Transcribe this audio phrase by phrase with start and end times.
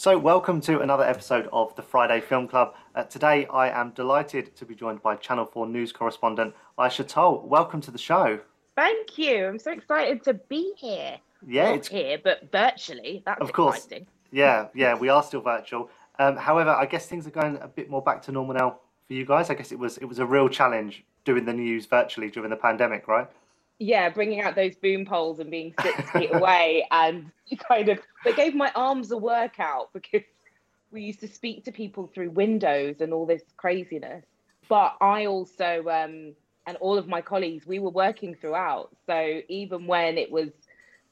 [0.00, 2.74] So, welcome to another episode of the Friday Film Club.
[2.94, 7.46] Uh, today, I am delighted to be joined by Channel 4 news correspondent Ayshah Tull.
[7.46, 8.40] Welcome to the show.
[8.74, 9.46] Thank you.
[9.46, 11.18] I'm so excited to be here.
[11.46, 13.22] Yeah, Not it's here, but virtually.
[13.26, 13.84] That's Of course.
[13.84, 14.06] exciting.
[14.32, 14.94] yeah, yeah.
[14.94, 15.90] We are still virtual.
[16.18, 19.12] Um, however, I guess things are going a bit more back to normal now for
[19.12, 19.50] you guys.
[19.50, 22.56] I guess it was it was a real challenge doing the news virtually during the
[22.56, 23.28] pandemic, right?
[23.80, 27.32] Yeah, bringing out those boom poles and being six feet away, and
[27.68, 30.22] kind of they gave my arms a workout because
[30.92, 34.24] we used to speak to people through windows and all this craziness.
[34.68, 36.34] But I also um,
[36.66, 38.90] and all of my colleagues, we were working throughout.
[39.06, 40.50] So even when it was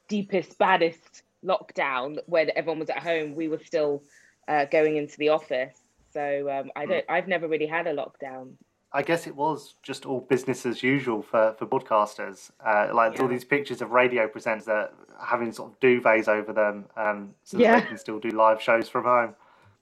[0.06, 4.02] deepest, baddest lockdown, when everyone was at home, we were still
[4.46, 5.77] uh, going into the office.
[6.12, 8.53] So um, I don't, I've never really had a lockdown.
[8.92, 12.50] I guess it was just all business as usual for, for broadcasters.
[12.64, 17.34] Uh, like all these pictures of radio presenters having sort of duvets over them um,
[17.44, 17.81] so that Yeah.
[17.81, 19.34] they can still do live shows from home.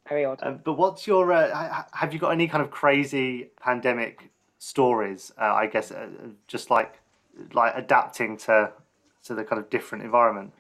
[0.09, 0.41] Very odd.
[0.43, 1.33] Um, but what's your?
[1.33, 5.33] Uh, have you got any kind of crazy pandemic stories?
[5.41, 6.09] Uh, I guess uh,
[6.47, 7.01] just like
[7.53, 8.73] like adapting to
[9.25, 10.53] to the kind of different environment.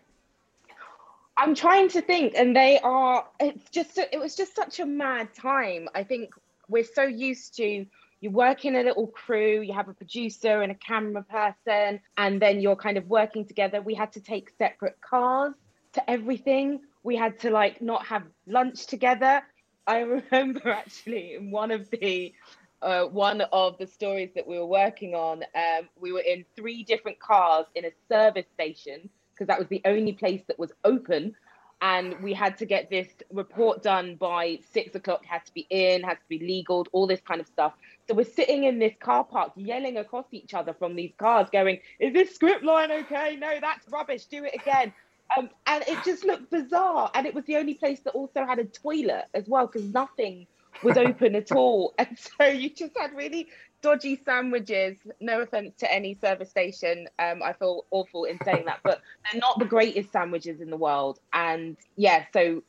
[1.36, 3.24] I'm trying to think, and they are.
[3.39, 3.98] It's just.
[3.98, 5.89] It was just such a mad time.
[5.94, 6.30] I think
[6.69, 7.86] we're so used to
[8.27, 9.60] you work in a little crew.
[9.60, 13.80] You have a producer and a camera person, and then you're kind of working together.
[13.80, 15.55] We had to take separate cars
[15.92, 16.80] to everything.
[17.05, 19.42] We had to like not have lunch together.
[19.86, 22.34] I remember actually in one of the
[22.83, 26.83] uh, one of the stories that we were working on, um, we were in three
[26.83, 31.34] different cars in a service station because that was the only place that was open.
[31.83, 36.02] And we had to get this report done by six o'clock, had to be in,
[36.02, 37.74] had to be legal, all this kind of stuff.
[38.08, 41.80] So we're sitting in this car park yelling across each other from these cars, going,
[41.98, 43.36] Is this script line okay?
[43.36, 44.27] No, that's rubbish.
[44.27, 44.92] Do it again.
[45.36, 47.11] Um, and it just looked bizarre.
[47.14, 50.46] And it was the only place that also had a toilet as well, because nothing
[50.84, 51.95] was open at all.
[51.98, 53.48] And so you just had really
[53.83, 54.98] dodgy sandwiches.
[55.20, 57.08] No offense to any service station.
[57.18, 60.77] Um, I feel awful in saying that, but they're not the greatest sandwiches in the
[60.77, 61.18] world.
[61.33, 62.62] And yeah, so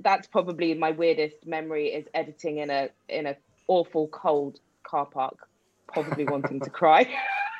[0.00, 3.36] that's probably my weirdest memory is editing in a in a
[3.68, 5.48] awful cold car park,
[5.86, 7.08] probably wanting to cry.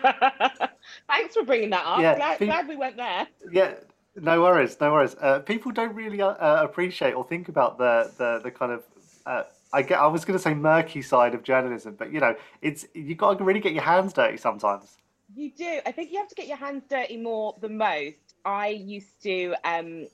[1.09, 2.01] Thanks for bringing that up.
[2.01, 3.27] Yeah, glad, pe- glad we went there.
[3.51, 3.75] Yeah,
[4.17, 5.17] no worries, no worries.
[5.21, 8.85] Uh, people don't really uh, uh, appreciate or think about the the, the kind of.
[9.27, 9.99] Uh, I get.
[9.99, 13.39] I was going to say murky side of journalism, but you know, it's you got
[13.39, 14.97] to really get your hands dirty sometimes.
[15.35, 15.81] You do.
[15.87, 18.17] I think you have to get your hands dirty more than most.
[18.45, 20.09] I used to um,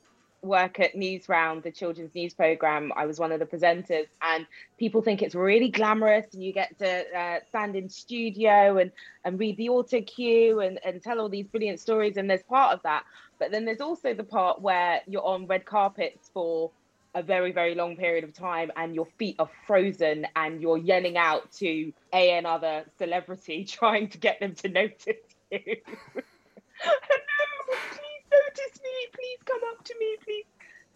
[0.47, 2.93] work at Newsround, the children's news program.
[2.97, 4.47] I was one of the presenters, and
[4.79, 8.91] people think it's really glamorous, and you get to uh, stand in studio and
[9.25, 12.17] and read the auto cue and and tell all these brilliant stories.
[12.17, 13.05] And there's part of that,
[13.39, 16.71] but then there's also the part where you're on red carpets for
[17.15, 21.17] a very very long period of time and your feet are frozen and you're yelling
[21.17, 25.17] out to a another celebrity trying to get them to notice
[25.51, 25.77] you
[28.49, 30.45] notice me please come up to me please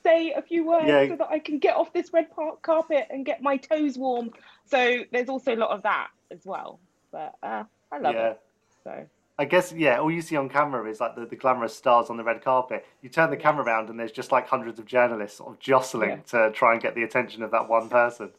[0.02, 1.08] say a few words Yeah.
[1.08, 2.26] so that i can get off this red
[2.62, 4.30] carpet and get my toes warm
[4.64, 6.80] so there's also a lot of that as well
[7.12, 8.30] but uh, i love yeah.
[8.30, 8.40] it
[8.84, 9.06] so
[9.38, 9.98] I guess yeah.
[10.00, 12.84] All you see on camera is like the, the glamorous stars on the red carpet.
[13.00, 16.22] You turn the camera around and there's just like hundreds of journalists sort of jostling
[16.28, 18.32] to try and get the attention of that one person.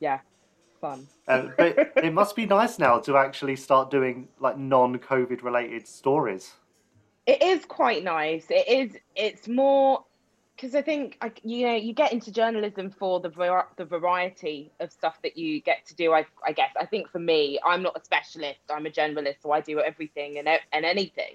[0.00, 0.18] yeah
[0.80, 5.86] fun Uh, but it must be nice now to actually start doing like non-COVID related
[5.86, 6.54] stories.
[7.30, 8.46] It is quite nice.
[8.50, 8.96] It is.
[9.14, 10.02] It's more
[10.56, 13.30] because I think you know you get into journalism for the
[13.76, 16.12] the variety of stuff that you get to do.
[16.12, 18.58] I I guess I think for me, I'm not a specialist.
[18.68, 21.34] I'm a generalist, so I do everything and and anything.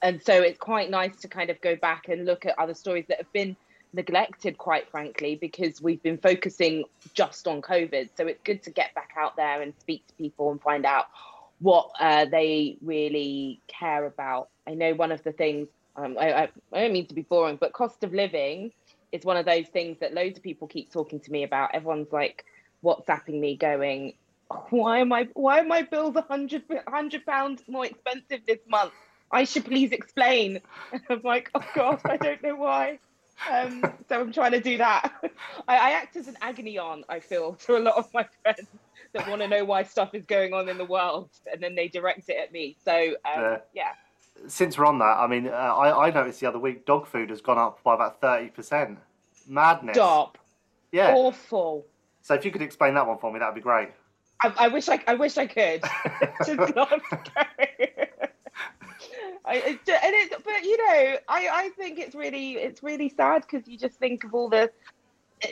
[0.00, 3.04] And so it's quite nice to kind of go back and look at other stories
[3.08, 3.54] that have been
[3.92, 8.08] neglected, quite frankly, because we've been focusing just on COVID.
[8.16, 11.08] So it's good to get back out there and speak to people and find out
[11.64, 14.50] what uh, they really care about.
[14.66, 17.72] I know one of the things, um, I, I, don't mean to be boring, but
[17.72, 18.70] cost of living
[19.12, 21.74] is one of those things that loads of people keep talking to me about.
[21.74, 22.44] Everyone's like
[22.84, 24.12] WhatsApping me going,
[24.68, 28.92] why am I why are my bills a hundred hundred pounds more expensive this month?
[29.32, 30.60] I should please explain.
[30.92, 32.98] And I'm like, oh god, I don't know why.
[33.50, 35.12] Um, so I'm trying to do that.
[35.66, 38.68] I, I act as an agony aunt, I feel, to a lot of my friends
[39.14, 41.88] that want to know why stuff is going on in the world, and then they
[41.88, 42.76] direct it at me.
[42.84, 42.92] So
[43.24, 43.58] um, Yeah.
[43.74, 43.92] yeah,
[44.46, 47.30] Since we're on that, I mean, uh, I I noticed the other week dog food
[47.30, 48.98] has gone up by about thirty percent.
[49.46, 49.96] Madness.
[49.96, 50.38] stop,
[50.92, 51.14] Yeah.
[51.14, 51.86] awful.
[52.22, 53.90] So if you could explain that one for me, that'd be great.
[54.42, 55.82] I, I wish I, I wish I could.
[56.46, 57.42] Just not go.
[59.46, 63.42] I, it, and it's, but you know, I, I think it's really, it's really sad
[63.42, 64.70] because you just think of all the,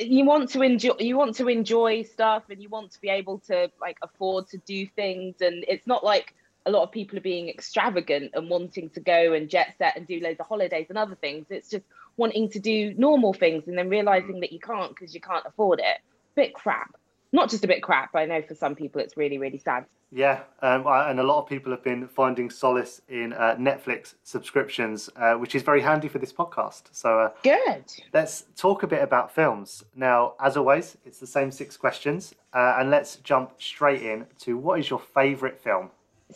[0.00, 3.38] you want to enjoy you want to enjoy stuff and you want to be able
[3.40, 5.36] to like afford to do things.
[5.40, 6.34] And it's not like
[6.66, 10.06] a lot of people are being extravagant and wanting to go and jet set and
[10.06, 11.46] do loads of holidays and other things.
[11.50, 11.84] It's just
[12.16, 14.40] wanting to do normal things and then realizing mm.
[14.40, 15.98] that you can't because you can't afford it.
[16.34, 16.94] Bit crap
[17.32, 19.84] not just a bit crap i know for some people it's really really sad
[20.14, 24.14] yeah, um, I, and a lot of people have been finding solace in uh, Netflix
[24.24, 26.82] subscriptions, uh, which is very handy for this podcast.
[26.92, 27.84] So, uh, good.
[28.12, 29.82] Let's talk a bit about films.
[29.96, 34.58] Now, as always, it's the same six questions, uh, and let's jump straight in to
[34.58, 35.88] what is your favourite film?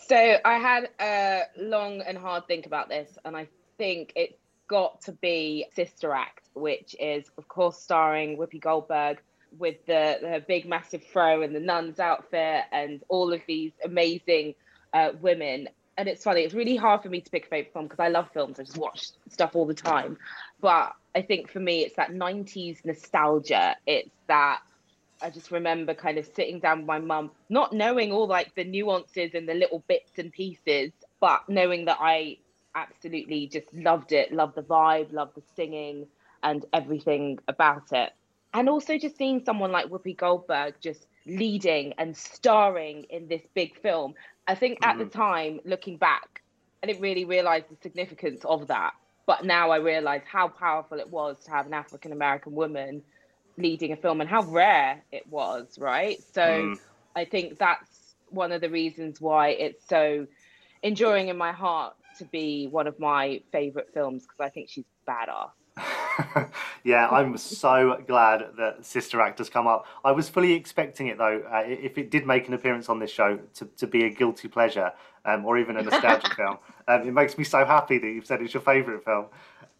[0.08, 3.46] So, I had a long and hard think about this, and I
[3.76, 4.38] think it's
[4.68, 9.20] got to be Sister Act, which is, of course, starring Whoopi Goldberg
[9.58, 14.54] with the, the big massive fro and the nun's outfit and all of these amazing
[14.92, 15.68] uh, women.
[15.98, 18.08] And it's funny, it's really hard for me to pick a favorite film because I
[18.08, 18.60] love films.
[18.60, 20.18] I just watch stuff all the time.
[20.60, 23.76] But I think for me, it's that 90s nostalgia.
[23.86, 24.60] It's that
[25.22, 28.64] I just remember kind of sitting down with my mum, not knowing all like the
[28.64, 32.36] nuances and the little bits and pieces, but knowing that I
[32.74, 36.06] absolutely just loved it, loved the vibe, loved the singing
[36.42, 38.12] and everything about it
[38.56, 43.78] and also just seeing someone like Whoopi Goldberg just leading and starring in this big
[43.80, 44.14] film.
[44.48, 45.00] I think at mm.
[45.00, 46.42] the time, looking back,
[46.82, 48.94] I didn't really realize the significance of that.
[49.26, 53.02] But now I realize how powerful it was to have an African American woman
[53.58, 56.18] leading a film and how rare it was, right?
[56.32, 56.80] So mm.
[57.14, 60.26] I think that's one of the reasons why it's so
[60.82, 64.84] enduring in my heart to be one of my favorite films because I think she's
[65.06, 65.50] badass.
[66.84, 69.86] yeah, I'm so glad that Sister Act has come up.
[70.04, 73.10] I was fully expecting it though, uh, if it did make an appearance on this
[73.10, 74.92] show, to, to be a guilty pleasure
[75.24, 76.58] um, or even a nostalgic film.
[76.88, 79.26] Um, it makes me so happy that you've said it's your favourite film.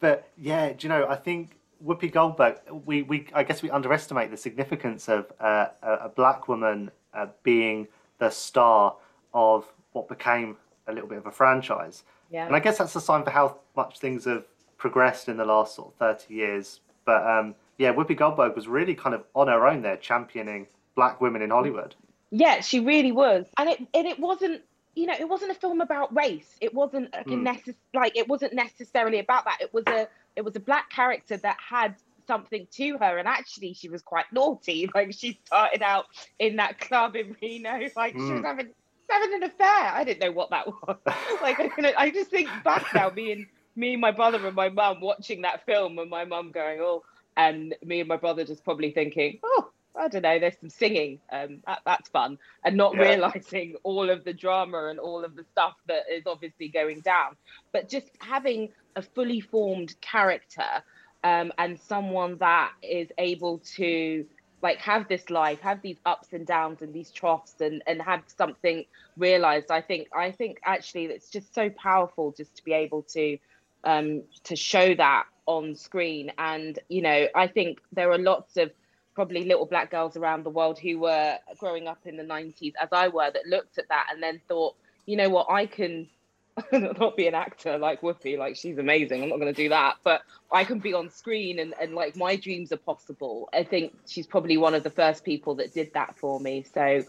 [0.00, 4.31] But yeah, do you know, I think Whoopi Goldberg, we, we I guess we underestimate
[4.31, 7.88] the significance of uh, a, a, black woman uh, being
[8.19, 8.96] the star
[9.32, 10.56] of what became
[10.87, 12.02] a little bit of a franchise.
[12.31, 12.46] Yeah.
[12.46, 14.44] And I guess that's a sign for how much things have
[14.78, 16.81] progressed in the last sort of 30 years.
[17.05, 21.20] But um, yeah, Whoopi Goldberg was really kind of on her own there, championing black
[21.20, 21.94] women in Hollywood.
[22.31, 24.62] Yeah, she really was, and it and it wasn't
[24.96, 26.56] you know it wasn't a film about race.
[26.61, 27.43] It wasn't like, mm.
[27.43, 29.58] necess- like it wasn't necessarily about that.
[29.61, 31.94] It was a it was a black character that had
[32.26, 34.90] something to her, and actually she was quite naughty.
[34.94, 36.06] Like she started out
[36.40, 38.26] in that club in Reno, like mm.
[38.26, 38.44] she was hmm.
[38.44, 38.69] having
[39.08, 39.93] having an affair.
[39.93, 40.96] I didn't know what that was.
[41.40, 43.46] like I, I just think back now, being
[43.76, 47.05] me my brother and my mum watching that film and my mum going, oh,
[47.37, 51.20] and me and my brother just probably thinking, oh, I don't know, there's some singing.
[51.31, 52.38] Um, that, that's fun.
[52.64, 53.02] And not yeah.
[53.02, 57.37] realizing all of the drama and all of the stuff that is obviously going down.
[57.73, 60.82] But just having a fully formed character
[61.25, 64.26] um, and someone that is able to
[64.62, 68.22] like have this life, have these ups and downs and these troughs and, and have
[68.26, 68.84] something
[69.17, 69.70] realized.
[69.70, 73.38] I think I think actually it's just so powerful just to be able to
[73.86, 76.32] um, to show that on screen.
[76.36, 78.70] And, you know, I think there are lots of
[79.14, 82.90] probably little black girls around the world who were growing up in the 90s, as
[82.93, 84.74] I were, that looked at that and then thought,
[85.06, 86.08] you know what, I can
[86.72, 89.22] not be an actor like Whoopi, like she's amazing.
[89.22, 92.16] I'm not going to do that, but I can be on screen and, and like
[92.16, 93.48] my dreams are possible.
[93.55, 96.64] I think she's probably one of the first people that did that for me.
[96.74, 97.05] So,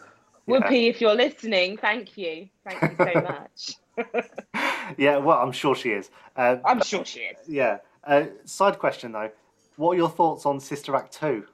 [0.48, 0.90] Whoopi, yeah.
[0.90, 2.48] if you're listening, thank you.
[2.68, 3.76] Thank you so much.
[4.98, 6.10] yeah, well, I'm sure she is.
[6.36, 7.38] Uh, I'm sure she is.
[7.48, 7.80] Yeah.
[8.04, 9.30] Uh, side question though,
[9.76, 11.46] what are your thoughts on Sister Act Two?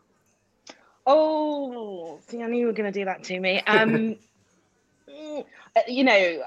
[1.06, 3.62] Oh, see, I knew you were going to do that to me.
[3.68, 4.16] Um,
[5.10, 5.46] mm,
[5.76, 6.44] uh, you know,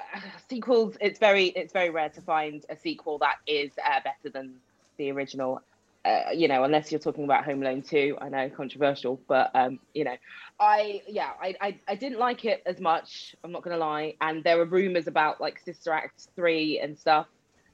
[0.48, 0.96] sequels.
[1.00, 4.54] It's very, it's very rare to find a sequel that is uh, better than
[4.96, 5.60] the original.
[6.06, 9.80] Uh, you know, unless you're talking about Home Alone 2, I know controversial, but um,
[9.92, 10.14] you know,
[10.60, 13.34] I yeah, I, I I didn't like it as much.
[13.42, 17.26] I'm not gonna lie, and there were rumors about like Sister Act 3 and stuff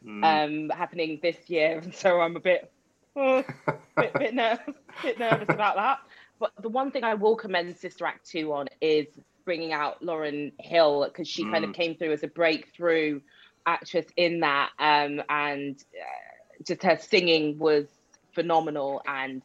[0.07, 0.25] mm.
[0.25, 2.73] um happening this year, and so I'm a bit
[3.17, 3.45] oh,
[3.97, 5.99] bit, bit, nervous, bit nervous about that.
[6.39, 9.09] But the one thing I will commend Sister Act 2 on is
[9.45, 11.53] bringing out Lauryn Hill because she mm.
[11.53, 11.75] kind of hmm.
[11.75, 13.21] came through as a breakthrough
[13.67, 17.87] actress in that, um, and uh, just her singing was
[18.35, 19.43] phenomenal and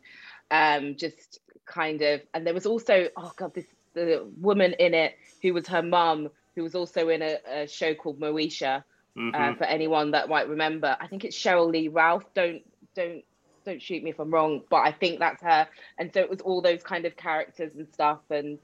[0.52, 5.18] um, just kind of and there was also oh god this the woman in it
[5.42, 8.82] who was her mum who was also in a, a show called Moesha uh,
[9.20, 9.36] mm-hmm.
[9.36, 10.98] uh, for anyone that might remember.
[11.00, 12.26] I think it's Sheryl Lee Ralph.
[12.34, 12.62] Don't
[12.96, 13.24] don't
[13.66, 15.68] don't shoot me if I'm wrong but I think that's her.
[15.98, 18.20] And so it was all those kind of characters and stuff.
[18.30, 18.60] And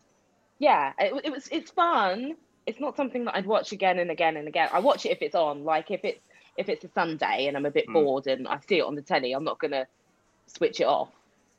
[0.60, 2.36] yeah it, it was it's fun.
[2.66, 4.70] It's not something that I'd watch again and again and again.
[4.72, 5.66] I watch it if it's on.
[5.66, 6.26] Like if it's
[6.58, 7.94] if it's a Sunday and I'm a bit mm.
[7.94, 9.88] bored and I see it on the telly I'm not gonna
[10.48, 11.10] switch it off.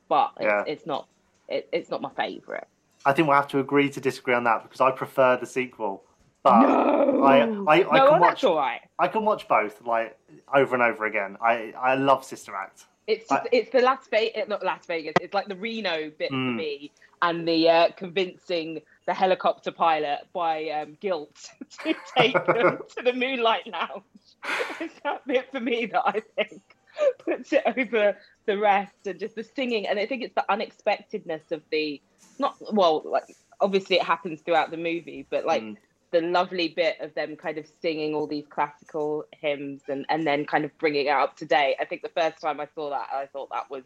[0.07, 0.61] But yeah.
[0.61, 1.07] it's, it's, not
[1.47, 2.67] it, it's not my favorite.
[3.05, 6.03] I think we'll have to agree to disagree on that because I prefer the sequel.
[6.43, 7.43] But no, I, I,
[7.89, 8.81] I no, can watch that's all right.
[8.99, 10.17] I can watch both like
[10.53, 11.37] over and over again.
[11.41, 12.85] I, I love Sister Act.
[13.07, 15.13] It's just, I- it's the Las Vegas, not Las Vegas.
[15.21, 16.55] It's like the Reno bit for Mm.
[16.55, 21.49] me, and the uh, convincing the helicopter pilot by um, guilt
[21.83, 24.03] to take them to the Moonlight Lounge.
[24.79, 26.61] It's that bit for me that I think
[27.19, 29.87] puts it over the rest, and just the singing.
[29.87, 32.01] And I think it's the unexpectedness of the
[32.39, 35.77] not well, like obviously it happens throughout the movie, but like Mm.
[36.11, 40.45] the lovely bit of them kind of singing all these classical hymns and, and then
[40.45, 41.75] kind of bringing it up to date.
[41.79, 43.83] I think the first time I saw that, I thought that was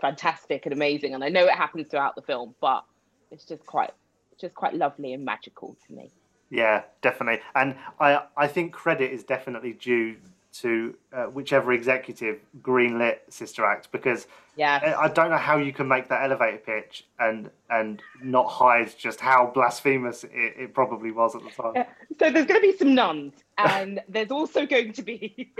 [0.00, 1.14] fantastic and amazing.
[1.14, 2.84] And I know it happens throughout the film, but
[3.30, 3.90] it's just quite,
[4.32, 6.10] it's just quite lovely and magical to me.
[6.50, 7.42] Yeah, definitely.
[7.54, 10.16] And I I think credit is definitely due
[10.60, 14.80] to uh, whichever executive greenlit Sister Act because Yeah.
[14.82, 18.92] I I don't know how you can make that elevator pitch and and not hide
[18.96, 21.72] just how blasphemous it, it probably was at the time.
[21.74, 21.86] Yeah.
[22.18, 25.52] So there's going to be some nuns, and there's also going to be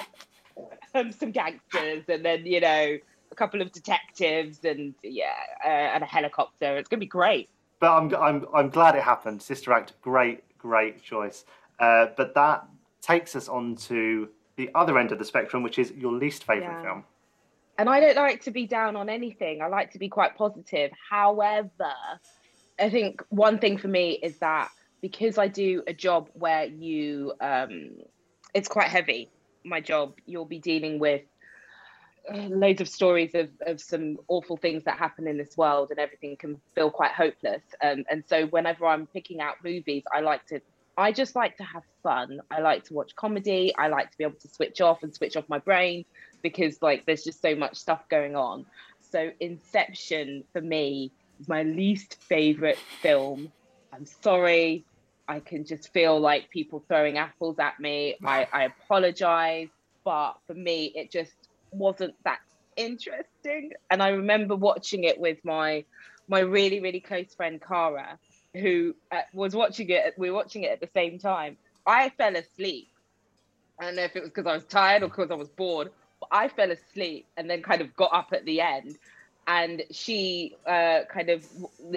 [0.94, 2.98] um, some gangsters, and then you know
[3.32, 5.32] a couple of detectives, and yeah,
[5.64, 6.76] uh, and a helicopter.
[6.76, 7.48] It's going to be great.
[7.80, 9.42] But I'm I'm I'm glad it happened.
[9.42, 11.44] Sister Act, great great choice.
[11.78, 12.66] Uh, but that
[13.00, 16.66] takes us on to the other end of the spectrum, which is your least favorite
[16.76, 16.82] Yeah.
[16.82, 17.04] film.
[17.78, 19.62] and I don't like to be down on anything.
[19.62, 20.90] I like to be quite positive.
[21.08, 21.94] However,
[22.78, 24.68] I think one thing for me is that
[25.00, 27.92] because I do a job where you, um,
[28.52, 29.30] it's quite heavy.
[29.64, 31.22] My job, you'll be dealing with
[32.30, 35.98] uh, loads of stories of, of some awful things that happen in this world, and
[35.98, 37.62] everything can feel quite hopeless.
[37.82, 40.60] Um, and so, whenever I'm picking out movies, I like to
[41.00, 42.40] I just like to have fun.
[42.50, 43.74] I like to watch comedy.
[43.76, 46.04] I like to be able to switch off and switch off my brain
[46.42, 48.66] because like there's just so much stuff going on.
[49.10, 53.50] So Inception for me is my least favorite film.
[53.92, 54.84] I'm sorry.
[55.26, 58.16] I can just feel like people throwing apples at me.
[58.24, 59.68] I, I apologize,
[60.04, 61.32] but for me it just
[61.72, 62.40] wasn't that
[62.76, 63.72] interesting.
[63.90, 65.84] And I remember watching it with my
[66.28, 68.18] my really really close friend Cara
[68.54, 70.14] who uh, was watching it.
[70.16, 71.56] We were watching it at the same time.
[71.86, 72.88] I fell asleep.
[73.78, 75.90] I don't know if it was because I was tired or because I was bored,
[76.20, 78.96] but I fell asleep and then kind of got up at the end.
[79.46, 81.46] And she uh, kind of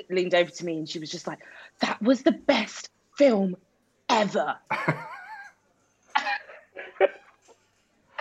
[0.10, 1.40] leaned over to me and she was just like,
[1.82, 3.56] "That was the best film
[4.10, 4.56] ever."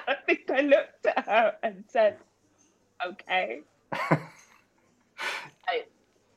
[0.08, 2.18] I think I looked at her and said,
[3.06, 3.60] "Okay,
[3.92, 4.18] I,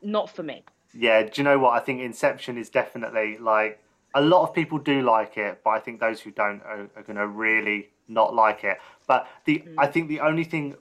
[0.02, 0.64] not for me."
[0.98, 1.74] Yeah, do you know what?
[1.74, 3.80] I think Inception is definitely like
[4.14, 7.04] a lot of people do like it, but I think those who don't are, are
[7.04, 8.78] going to really not like it.
[9.08, 9.76] But the mm.
[9.78, 10.76] I think the only thing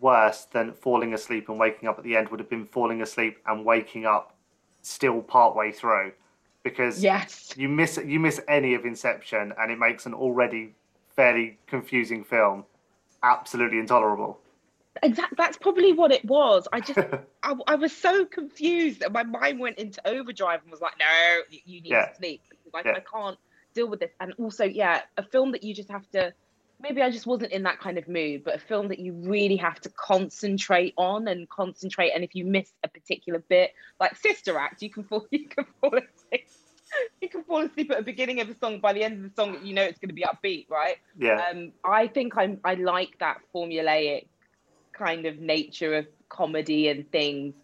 [0.00, 3.38] worse than falling asleep and waking up at the end would have been falling asleep
[3.46, 4.34] and waking up
[4.82, 6.12] still part way through,
[6.62, 7.52] because Yes.
[7.56, 10.74] you miss you miss any of Inception and it makes an already
[11.14, 12.64] fairly confusing film
[13.22, 14.38] absolutely intolerable.
[15.02, 15.36] Exactly.
[15.36, 16.66] That's probably what it was.
[16.72, 16.98] I just,
[17.42, 21.40] I, I was so confused that my mind went into overdrive and was like, no,
[21.50, 22.06] you, need Yeah.
[22.06, 22.42] to sleep
[22.74, 22.92] I, Yeah.
[22.96, 23.38] I can't
[23.74, 24.12] deal with this.
[24.20, 26.32] And also, yeah, a film that you just have to.
[26.80, 29.56] Maybe I just wasn't in that kind of mood, but a film that you really
[29.56, 32.10] have to concentrate on and concentrate.
[32.10, 35.66] And if you miss a particular bit, like Sister Act, you can fall, you can
[35.80, 36.46] fall asleep.
[37.20, 38.78] You can fall asleep at the beginning of the song.
[38.80, 40.96] By the end of the song, you know it's going to be upbeat, right?
[41.18, 44.28] Yeah, um, I think I'm I like that formulaic
[44.98, 47.54] kind of nature of comedy and things.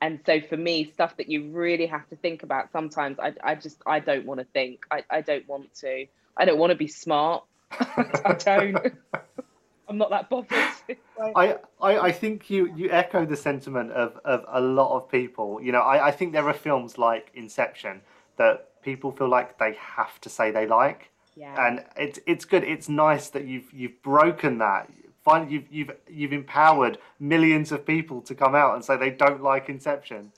[0.00, 3.54] And so for me, stuff that you really have to think about sometimes, I, I
[3.54, 4.84] just I don't want to think.
[4.90, 6.06] I, I don't want to.
[6.36, 7.44] I don't want to be smart.
[7.70, 8.94] I don't.
[9.88, 10.98] I'm not that bothered.
[11.36, 15.60] I, I, I think you, you echo the sentiment of, of a lot of people.
[15.62, 18.00] You know, I, I think there are films like Inception
[18.38, 21.66] that people feel like they have to say they like, yeah.
[21.66, 22.64] and it's it's good.
[22.64, 24.90] It's nice that you've you've broken that.
[25.24, 29.42] Find you've you've you've empowered millions of people to come out and say they don't
[29.42, 30.32] like Inception.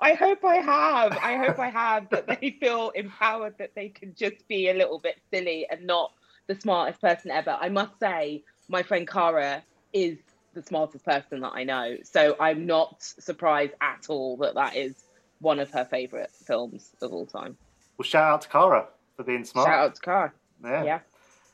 [0.00, 1.18] I hope I have.
[1.20, 4.98] I hope I have that they feel empowered that they can just be a little
[4.98, 6.12] bit silly and not
[6.46, 7.56] the smartest person ever.
[7.60, 10.18] I must say, my friend Cara is
[10.54, 11.96] the smartest person that I know.
[12.04, 15.04] So I'm not surprised at all that that is
[15.40, 17.56] one of her favorite films of all time.
[17.96, 19.68] Well, shout out to Cara for being smart.
[19.68, 20.32] Shout out to Cara.
[20.62, 20.84] Yeah.
[20.84, 21.00] Yeah.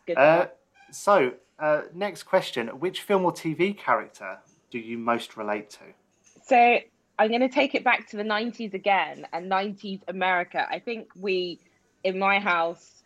[0.07, 0.19] Good.
[0.19, 0.47] Uh,
[0.90, 4.38] so, uh, next question: Which film or TV character
[4.70, 5.84] do you most relate to?
[6.44, 6.78] So
[7.18, 10.66] I'm going to take it back to the 90s again and 90s America.
[10.68, 11.61] I think we,
[12.02, 13.04] in my house,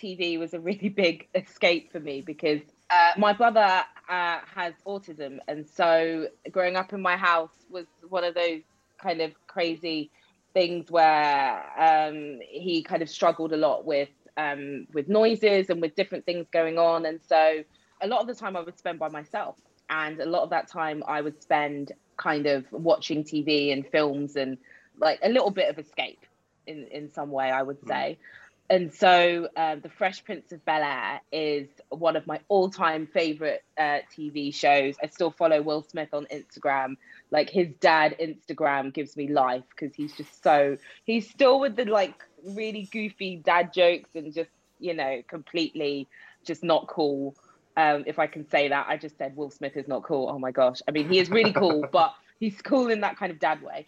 [0.00, 5.38] TV was a really big escape for me because uh, my brother uh, has autism,
[5.46, 8.62] and so growing up in my house was one of those
[9.00, 10.10] kind of crazy
[10.52, 15.94] things where um, he kind of struggled a lot with um, with noises and with
[15.94, 17.62] different things going on, and so
[18.00, 19.56] a lot of the time I would spend by myself,
[19.88, 24.36] and a lot of that time I would spend kind of watching TV and films
[24.36, 24.58] and
[24.98, 26.24] like a little bit of escape
[26.66, 27.88] in in some way, I would hmm.
[27.88, 28.18] say.
[28.20, 28.24] Mm.
[28.70, 33.08] And so, um, The Fresh Prince of Bel Air is one of my all time
[33.08, 34.94] favorite uh, TV shows.
[35.02, 36.96] I still follow Will Smith on Instagram.
[37.32, 41.84] Like his dad Instagram gives me life because he's just so, he's still with the
[41.84, 42.14] like
[42.44, 46.06] really goofy dad jokes and just, you know, completely
[46.44, 47.34] just not cool.
[47.80, 50.28] Um, if I can say that, I just said Will Smith is not cool.
[50.28, 50.82] Oh my gosh.
[50.86, 53.86] I mean, he is really cool, but he's cool in that kind of dad way.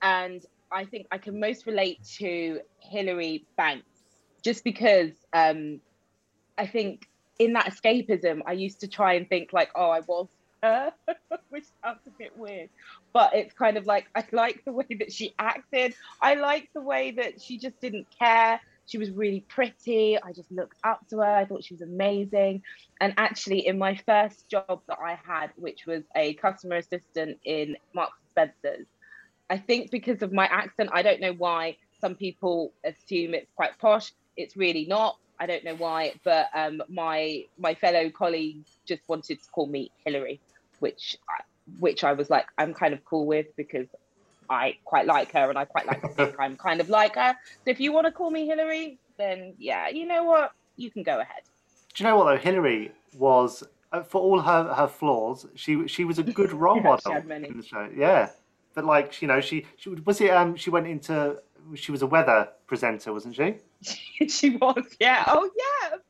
[0.00, 0.42] And
[0.72, 3.84] I think I can most relate to Hilary Banks
[4.42, 5.80] just because um,
[6.56, 7.06] I think
[7.38, 10.28] in that escapism, I used to try and think like, oh, I was
[10.62, 10.92] her,
[11.50, 12.70] which sounds a bit weird,
[13.12, 15.94] but it's kind of like I like the way that she acted.
[16.22, 18.58] I like the way that she just didn't care.
[18.88, 20.18] She was really pretty.
[20.20, 21.24] I just looked up to her.
[21.36, 22.62] I thought she was amazing.
[23.00, 27.76] And actually, in my first job that I had, which was a customer assistant in
[27.94, 28.86] Marks and Spencer's,
[29.50, 33.78] I think because of my accent, I don't know why some people assume it's quite
[33.78, 34.12] posh.
[34.36, 35.18] It's really not.
[35.38, 39.92] I don't know why, but um, my my fellow colleagues just wanted to call me
[40.04, 40.40] Hillary,
[40.80, 41.16] which
[41.78, 43.86] which I was like, I'm kind of cool with because
[44.50, 47.36] I quite like her and I quite like to think I'm kind of like her.
[47.64, 51.02] So if you want to call me Hillary, then yeah, you know what, you can
[51.02, 51.42] go ahead.
[51.94, 52.38] Do you know what though?
[52.38, 57.12] Hillary was, uh, for all her her flaws, she she was a good role model
[57.12, 57.88] in the show.
[57.94, 58.30] Yeah,
[58.74, 61.38] but like you know, she she was it um she went into
[61.74, 63.56] she was a weather presenter, wasn't she?
[64.28, 65.24] she was, yeah.
[65.26, 66.00] Oh, yeah, of.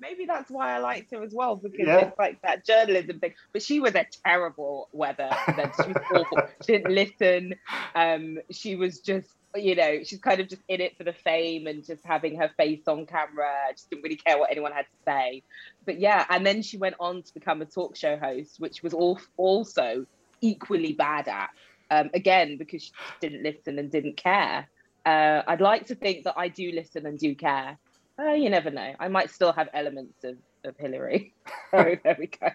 [0.00, 1.98] Maybe that's why I liked her as well because yeah.
[1.98, 3.34] it's like that journalism thing.
[3.52, 5.30] But she was a terrible weather.
[5.46, 6.38] She was awful.
[6.64, 7.54] She didn't listen.
[7.94, 11.66] Um, she was just, you know, she's kind of just in it for the fame
[11.66, 13.52] and just having her face on camera.
[13.72, 15.42] Just didn't really care what anyone had to say.
[15.84, 18.94] But yeah, and then she went on to become a talk show host, which was
[18.94, 20.06] also
[20.40, 21.50] equally bad at.
[21.90, 24.68] Um, again, because she didn't listen and didn't care.
[25.06, 27.78] Uh, I'd like to think that I do listen and do care.
[28.18, 28.94] Uh, you never know.
[28.98, 31.32] I might still have elements of, of Hillary.
[31.70, 32.50] so there we go.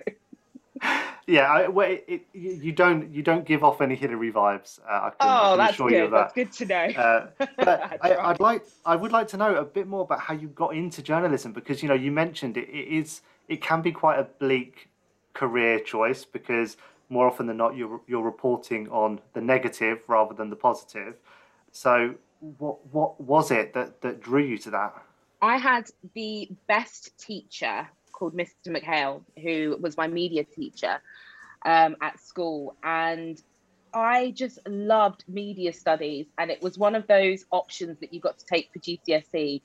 [1.26, 4.80] Yeah, I, well, it, it, you don't you don't give off any Hillary vibes.
[4.82, 5.97] Uh, I can, oh, I that's assure good.
[5.97, 6.17] you of that.
[6.17, 7.02] That's good to know.
[7.02, 10.34] Uh, but I, would like I would like to know a bit more about how
[10.34, 13.91] you got into journalism because you know you mentioned it, it is it can be
[13.93, 14.89] quite a bleak
[15.34, 16.76] career choice because
[17.10, 21.15] more often than not you're you're reporting on the negative rather than the positive.
[21.71, 22.15] So
[22.58, 25.02] what what was it that that drew you to that?
[25.43, 28.67] I had the best teacher called Mr.
[28.67, 31.01] McHale, who was my media teacher
[31.65, 33.38] um, at school, and
[33.93, 38.39] I just loved media studies, and it was one of those options that you got
[38.39, 39.62] to take for GCSE.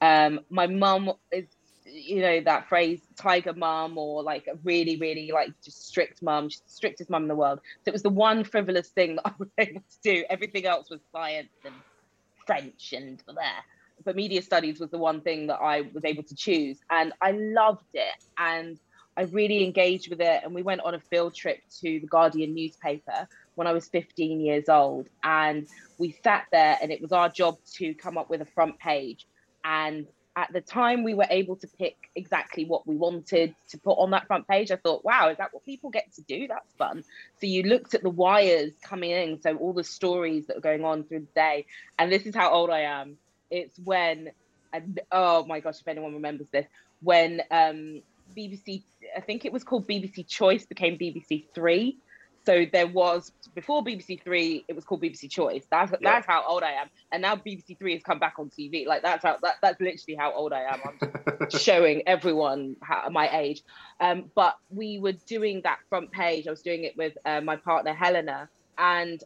[0.00, 1.44] Um, my mum is,
[1.84, 6.48] you know, that phrase "tiger mum" or like a really, really like just strict mum,
[6.48, 7.60] she's the strictest mum in the world.
[7.84, 10.24] So it was the one frivolous thing that I was able to do.
[10.30, 11.74] Everything else was science and
[12.46, 13.64] French and there.
[14.04, 16.78] But media studies was the one thing that I was able to choose.
[16.90, 18.24] And I loved it.
[18.36, 18.78] And
[19.16, 20.42] I really engaged with it.
[20.44, 24.40] And we went on a field trip to the Guardian newspaper when I was 15
[24.40, 25.08] years old.
[25.22, 25.66] And
[25.98, 29.26] we sat there, and it was our job to come up with a front page.
[29.64, 30.06] And
[30.38, 34.12] at the time we were able to pick exactly what we wanted to put on
[34.12, 37.02] that front page i thought wow is that what people get to do that's fun
[37.40, 40.84] so you looked at the wires coming in so all the stories that are going
[40.84, 41.66] on through the day
[41.98, 43.16] and this is how old i am
[43.50, 44.30] it's when
[44.72, 46.66] and oh my gosh if anyone remembers this
[47.02, 48.02] when um
[48.36, 48.82] bbc
[49.16, 51.96] i think it was called bbc choice became bbc three
[52.48, 55.64] so there was before BBC Three, it was called BBC Choice.
[55.70, 55.98] That's yeah.
[56.00, 56.88] that's how old I am.
[57.12, 58.86] And now BBC Three has come back on TV.
[58.86, 60.80] Like that's how that, that's literally how old I am.
[60.82, 63.64] I'm just showing everyone how, my age.
[64.00, 66.46] Um, but we were doing that front page.
[66.46, 69.22] I was doing it with uh, my partner Helena, and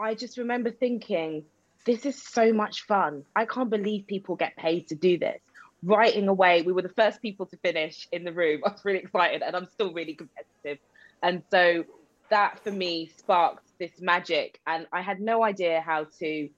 [0.00, 1.44] I just remember thinking,
[1.84, 3.24] this is so much fun.
[3.36, 5.40] I can't believe people get paid to do this.
[5.82, 8.62] Writing away, we were the first people to finish in the room.
[8.66, 10.78] I was really excited, and I'm still really competitive.
[11.22, 11.84] And so
[12.30, 16.48] that for me sparked this magic and i had no idea how to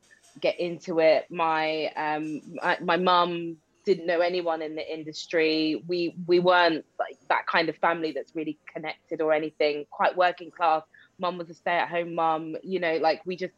[0.40, 2.40] get into it my um
[2.82, 7.76] my mum didn't know anyone in the industry we we weren't like that kind of
[7.76, 10.82] family that's really connected or anything quite working class
[11.18, 13.54] mum was a stay-at-home mum you know like we just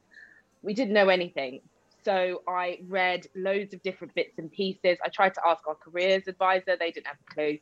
[0.63, 1.61] we didn't know anything
[2.05, 6.27] so i read loads of different bits and pieces i tried to ask our careers
[6.29, 7.59] advisor they didn't have a clue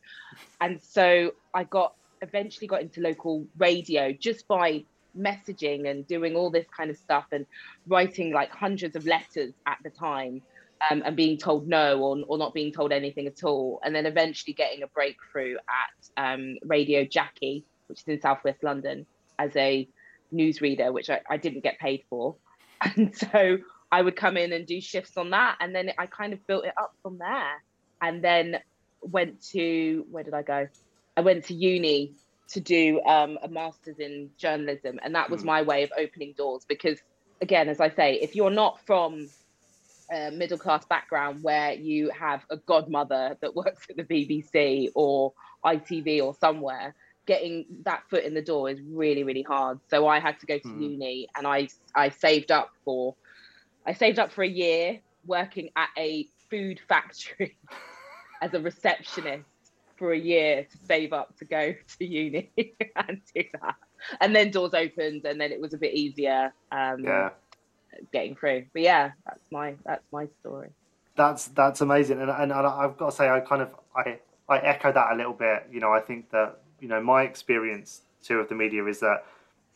[0.61, 4.85] and so i got eventually got into local radio just by
[5.19, 7.47] messaging and doing all this kind of stuff and
[7.87, 10.43] writing like hundreds of letters at the time
[10.91, 13.81] um, and being told no or, or not being told anything at all.
[13.85, 19.07] And then eventually getting a breakthrough at um, Radio Jackie, which is in Southwest London,
[19.39, 19.89] as a
[20.33, 22.37] newsreader, which I, I didn't get paid for.
[22.97, 23.59] And so
[23.91, 25.57] I would come in and do shifts on that.
[25.61, 27.63] And then I kind of built it up from there.
[28.03, 28.59] And then
[29.01, 30.69] went to, where did I go?
[31.17, 32.15] I went to uni
[32.49, 34.99] to do um, a master's in journalism.
[35.03, 35.47] And that was Mm.
[35.47, 36.99] my way of opening doors because,
[37.41, 39.29] again, as I say, if you're not from
[40.13, 45.33] a middle class background where you have a godmother that works at the BBC or
[45.65, 46.95] ITV or somewhere,
[47.27, 49.79] getting that foot in the door is really, really hard.
[49.91, 50.79] So I had to go to Mm.
[50.79, 53.17] uni and I, I saved up for,
[53.87, 57.59] I saved up for a year working at a food factory
[58.43, 59.49] as a receptionist
[59.99, 62.53] for a year to save up to go to uni
[62.97, 63.75] and do that.
[64.21, 67.31] And then doors opened and then it was a bit easier um, Yeah.
[68.13, 68.67] getting through.
[68.73, 70.71] But yeah, that's my that's my story.
[71.17, 74.59] That's that's amazing, and, and and I've got to say I kind of I I
[74.59, 75.67] echo that a little bit.
[75.73, 79.25] You know, I think that you know my experience too of the media is that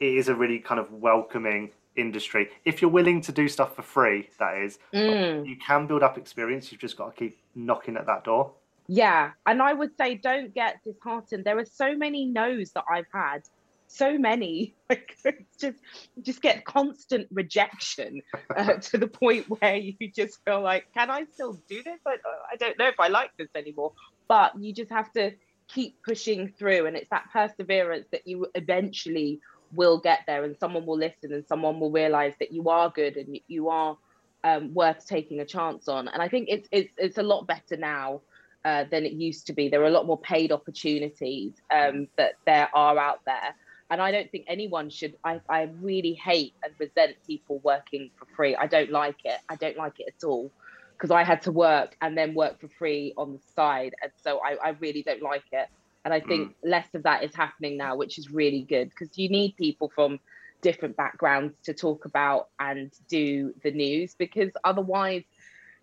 [0.00, 2.48] it is a really kind of welcoming industry.
[2.64, 6.16] If you're willing to do stuff for free, that is, Mm, you can build up
[6.16, 6.70] experience.
[6.72, 8.52] You've just got to keep knocking at that door.
[8.88, 11.44] yeah, and I would say don't get disheartened.
[11.44, 13.42] There are so many no's that I've had,
[13.86, 14.74] so many.
[14.90, 15.16] Like
[15.60, 15.78] just
[16.22, 18.22] just get constant rejection
[18.56, 22.00] uh, to the point where you just feel like, can I still do this?
[22.06, 22.16] I,
[22.52, 23.92] I don't know if I like this anymore.
[24.26, 25.32] But you just have to
[25.74, 29.40] keep pushing through, and it's that perseverance that you eventually
[29.72, 33.16] will get there, and someone will listen, and someone will realize that you are good
[33.16, 33.96] and you- are
[34.42, 36.08] um, worth taking a chance on.
[36.08, 38.20] And I think it's it's it's a lot better now.
[38.62, 39.70] Uh, than it used to be.
[39.70, 43.54] There are a lot more paid opportunities um, that there are out there.
[43.90, 45.14] And I don't think anyone should.
[45.24, 48.54] I, I really hate and resent people working for free.
[48.54, 49.38] I don't like it.
[49.48, 50.52] I don't like it at all
[51.00, 53.94] because I had to work and then work for free on the side.
[54.02, 55.66] And so I, I really don't like it.
[56.04, 59.30] And I think less of that is happening now, which is really good because you
[59.30, 60.20] need people from
[60.60, 65.22] different backgrounds to talk about and do the news because otherwise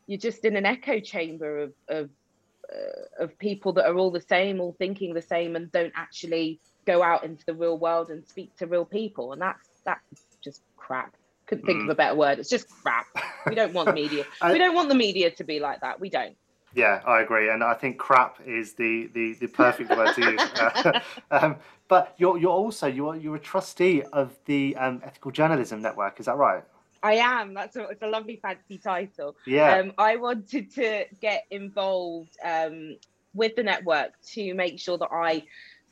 [0.05, 2.09] you're just in an echo chamber of, of
[2.71, 6.59] uh, of people that are all the same, all thinking the same, and don't actually
[6.85, 9.33] go out into the real world and speak to real people.
[9.33, 11.15] And that's that's just crap.
[11.47, 12.39] Couldn't think of a better word.
[12.39, 13.07] It's just crap.
[13.47, 14.25] We don't want media.
[14.41, 15.99] I- we don't want the media to be like that.
[15.99, 16.35] We don't.
[16.73, 20.41] Yeah, I agree, and I think crap is the the, the perfect word to use.
[20.59, 20.99] Uh,
[21.31, 21.55] um,
[21.87, 26.19] but you're you're also you're you're a trustee of the um, Ethical Journalism Network.
[26.19, 26.63] Is that right?
[27.01, 27.53] I am.
[27.53, 29.35] That's a, it's a lovely fancy title.
[29.45, 29.77] Yeah.
[29.77, 32.97] Um, I wanted to get involved um,
[33.33, 35.43] with the network to make sure that I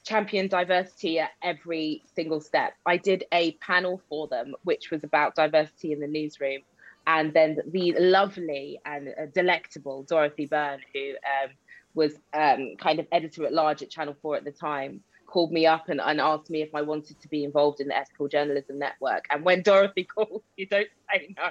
[0.06, 2.74] champion diversity at every single step.
[2.86, 6.62] I did a panel for them, which was about diversity in the newsroom.
[7.08, 11.52] And then the lovely and uh, delectable Dorothy Byrne, who um,
[11.94, 15.66] was um, kind of editor at large at Channel 4 at the time, called me
[15.66, 18.80] up and, and asked me if I wanted to be involved in the Ethical Journalism
[18.80, 19.26] Network.
[19.30, 21.50] And when Dorothy calls, you don't say no.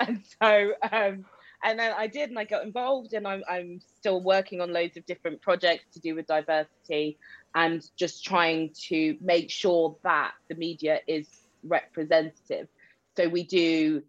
[0.00, 1.24] And so, um,
[1.64, 4.96] and then I did, and I got involved, and I'm, I'm still working on loads
[4.96, 7.18] of different projects to do with diversity
[7.54, 11.28] and just trying to make sure that the media is
[11.62, 12.68] representative.
[13.16, 14.02] So we do,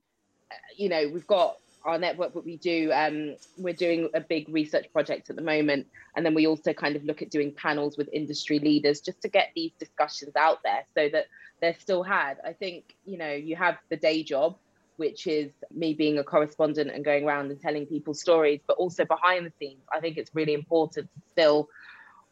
[0.52, 4.50] uh, you know, we've got our network, but we do, um, we're doing a big
[4.50, 5.88] research project at the moment.
[6.16, 9.30] And then we also kind of look at doing panels with industry leaders just to
[9.30, 11.28] get these discussions out there so that
[11.62, 12.38] they're still had.
[12.46, 14.58] I think, you know, you have the day job,
[14.98, 19.06] which is me being a correspondent and going around and telling people stories, but also
[19.06, 19.82] behind the scenes.
[19.92, 21.70] I think it's really important to still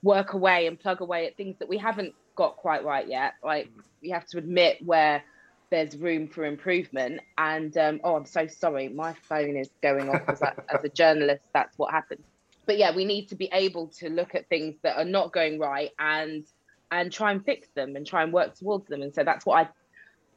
[0.03, 3.33] work away and plug away at things that we haven't got quite right yet.
[3.43, 3.69] Like
[4.01, 5.23] we have to admit where
[5.69, 7.21] there's room for improvement.
[7.37, 10.89] And um, oh, I'm so sorry, my phone is going off as a, as a
[10.89, 11.43] journalist.
[11.53, 12.21] That's what happens.
[12.65, 15.59] But yeah, we need to be able to look at things that are not going
[15.59, 16.45] right and
[16.89, 19.01] and try and fix them and try and work towards them.
[19.01, 19.69] And so that's what I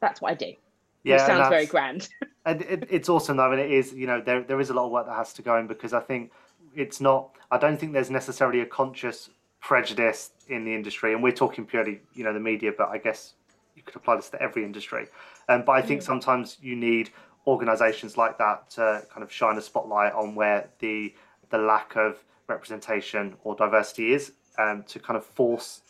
[0.01, 0.55] that's what I do.
[1.03, 2.09] yeah, which sounds very grand.
[2.47, 3.93] and it, it's awesome though, and it is.
[3.93, 5.93] You know, there there is a lot of work that has to go in because
[5.93, 6.33] I think
[6.75, 7.33] it's not.
[7.51, 9.29] I don't think there's necessarily a conscious
[9.61, 13.35] prejudice in the industry, and we're talking purely, you know, the media, but I guess
[13.77, 15.07] you could apply this to every industry.
[15.49, 16.05] Um, but I think Mm.
[16.05, 17.11] sometimes you need
[17.47, 21.15] organisations like that to kind of shine a spotlight on where the
[21.51, 25.83] the lack of representation or diversity is, um, to kind of force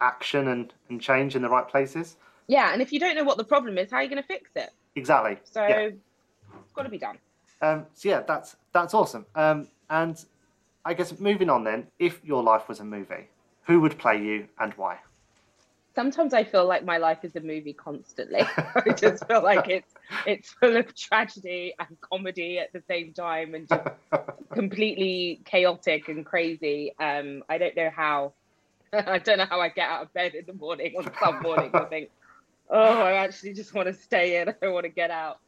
[0.00, 2.16] action and, and change in the right places.
[2.46, 4.26] yeah, and if you don't know what the problem is, how are you going to
[4.26, 4.70] fix it?
[4.96, 5.38] Exactly.
[5.44, 5.78] So Yeah.
[5.78, 7.18] it's got to be done.
[7.62, 9.24] Um, so yeah, that's that's awesome.
[9.34, 10.22] Um, and
[10.84, 13.28] I guess moving on then, if your life was a movie,
[13.64, 14.98] who would play you and why?
[15.98, 18.42] sometimes I feel like my life is a movie constantly.
[18.56, 19.92] I just feel like it's
[20.26, 23.88] it's full of tragedy and comedy at the same time and just
[24.52, 26.94] completely chaotic and crazy.
[27.00, 28.34] Um, I don't know how
[28.92, 31.74] I don't know how I get out of bed in the morning on some mornings
[31.74, 32.10] I think,
[32.70, 34.50] oh, I actually just want to stay in.
[34.50, 35.40] I don't want to get out.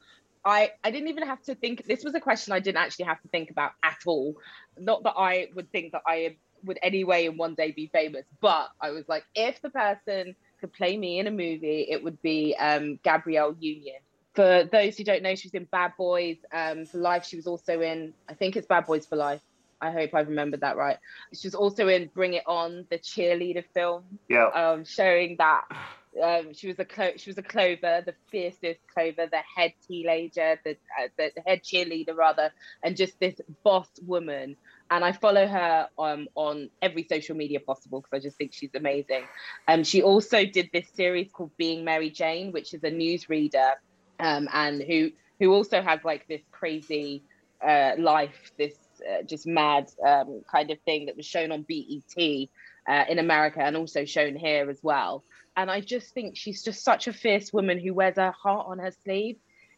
[0.44, 3.20] I, I didn't even have to think this was a question I didn't actually have
[3.22, 4.36] to think about at all.
[4.78, 8.24] Not that I would think that I would anyway in one day be famous.
[8.40, 12.20] But I was like, if the person could play me in a movie, it would
[12.22, 13.96] be um, Gabrielle Union.
[14.34, 17.26] For those who don't know, she was in Bad Boys um, for Life.
[17.26, 19.40] She was also in, I think it's Bad Boys for Life.
[19.80, 20.98] I hope I've remembered that right.
[21.32, 24.04] She was also in Bring It On, the cheerleader film.
[24.28, 24.46] Yeah.
[24.48, 25.64] Um, showing that
[26.22, 30.58] um, she was a Clo- she was a Clover, the fiercest Clover, the head teenager,
[30.64, 32.50] the, uh, the head cheerleader rather,
[32.82, 34.56] and just this boss woman
[34.90, 38.74] and I follow her um, on every social media possible because I just think she's
[38.74, 39.24] amazing.
[39.68, 43.74] Um, she also did this series called Being Mary Jane, which is a newsreader,
[44.18, 47.22] um, and who who also has like this crazy
[47.66, 48.74] uh, life, this
[49.08, 52.48] uh, just mad um, kind of thing that was shown on BET
[52.88, 55.24] uh, in America and also shown here as well.
[55.56, 58.78] And I just think she's just such a fierce woman who wears her heart on
[58.78, 59.36] her sleeve.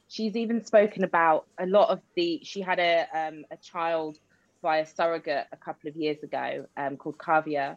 [0.09, 2.41] She's even spoken about a lot of the.
[2.43, 4.19] She had a um, a child
[4.61, 7.77] by a surrogate a couple of years ago um, called Kaavia.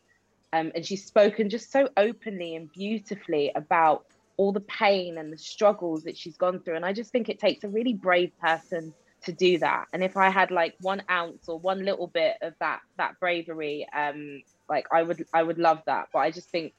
[0.53, 4.05] Um, and she's spoken just so openly and beautifully about
[4.37, 6.75] all the pain and the struggles that she's gone through.
[6.75, 9.85] And I just think it takes a really brave person to do that.
[9.91, 13.87] And if I had like one ounce or one little bit of that that bravery,
[13.93, 16.09] um, like I would I would love that.
[16.13, 16.73] But I just think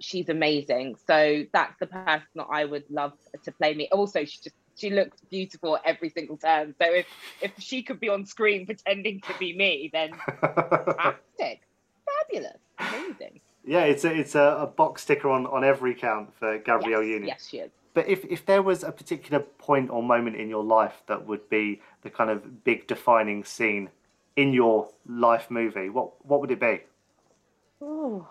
[0.00, 0.96] she's amazing.
[1.06, 3.12] So that's the person that I would love
[3.44, 3.88] to play me.
[3.90, 6.74] Also, she just she looks beautiful every single turn.
[6.80, 7.06] So if
[7.40, 11.62] if she could be on screen pretending to be me, then fantastic,
[12.04, 13.40] fabulous, amazing.
[13.64, 17.10] Yeah, it's a it's a, a, box sticker on, on every count for Gabrielle yes,
[17.10, 17.28] Union.
[17.28, 17.70] Yes, she is.
[17.94, 21.48] But if, if there was a particular point or moment in your life that would
[21.48, 23.88] be the kind of big defining scene
[24.36, 26.82] in your life movie, what what would it be?
[27.80, 28.28] Oh,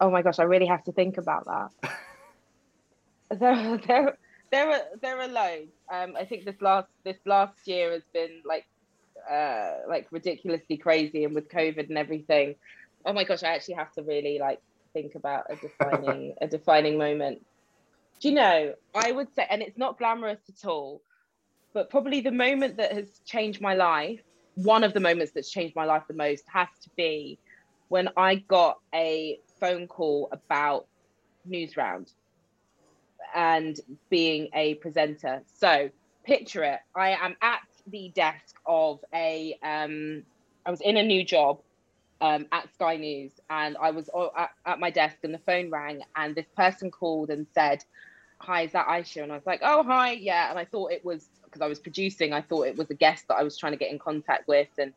[0.00, 1.90] oh my gosh, I really have to think about that.
[3.38, 4.18] there, there,
[4.50, 5.72] there are there are loads.
[5.92, 8.66] Um, I think this last this last year has been like
[9.30, 12.54] uh, like ridiculously crazy, and with COVID and everything.
[13.04, 14.60] Oh my gosh, I actually have to really like
[14.92, 17.44] think about a defining a defining moment.
[18.20, 18.74] Do you know?
[18.94, 21.00] I would say, and it's not glamorous at all,
[21.72, 24.20] but probably the moment that has changed my life.
[24.54, 27.38] One of the moments that's changed my life the most has to be
[27.88, 30.86] when I got a phone call about
[31.48, 32.12] Newsround
[33.34, 33.78] and
[34.10, 35.42] being a presenter.
[35.58, 35.90] So
[36.24, 36.80] picture it.
[36.94, 39.58] I am at the desk of a.
[39.62, 40.22] Um,
[40.66, 41.60] I was in a new job
[42.20, 46.02] um, at Sky News, and I was at, at my desk, and the phone rang,
[46.16, 47.84] and this person called and said,
[48.38, 51.04] "Hi, is that Ayshah?" And I was like, "Oh, hi, yeah." And I thought it
[51.04, 52.32] was because I was producing.
[52.32, 54.68] I thought it was a guest that I was trying to get in contact with,
[54.78, 54.92] and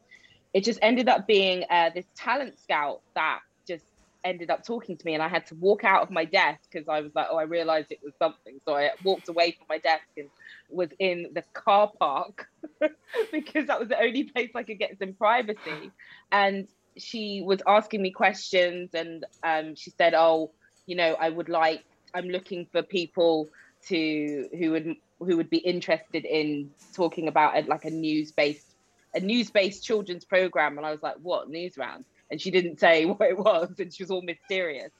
[0.53, 3.85] it just ended up being uh, this talent scout that just
[4.23, 6.87] ended up talking to me and I had to walk out of my desk because
[6.87, 8.59] I was like, oh, I realized it was something.
[8.65, 10.29] So I walked away from my desk and
[10.69, 12.47] was in the car park
[13.31, 15.91] because that was the only place I could get some privacy.
[16.31, 20.51] And she was asking me questions and um, she said, oh,
[20.85, 21.83] you know, I would like,
[22.13, 23.49] I'm looking for people
[23.87, 28.70] to who would who would be interested in talking about a, like a news based
[29.15, 32.05] a news based children's program and I was like what Newsround?
[32.29, 34.91] And she didn't say what it was and she was all mysterious.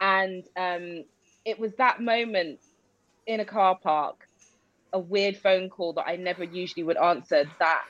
[0.00, 1.04] And um,
[1.44, 2.60] it was that moment
[3.26, 4.26] in a car park
[4.92, 7.82] a weird phone call that i never usually would answer that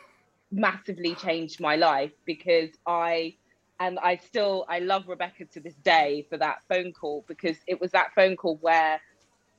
[0.50, 3.35] massively changed my life because i
[3.81, 7.81] and i still i love rebecca to this day for that phone call because it
[7.81, 9.00] was that phone call where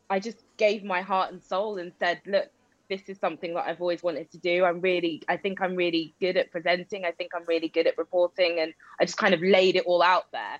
[0.09, 2.49] i just gave my heart and soul and said look
[2.89, 4.65] this is something that I've always wanted to do.
[4.65, 7.05] I'm really, I think I'm really good at presenting.
[7.05, 8.59] I think I'm really good at reporting.
[8.59, 10.59] And I just kind of laid it all out there.